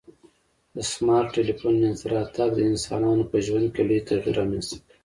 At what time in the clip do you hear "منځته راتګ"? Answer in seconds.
1.83-2.49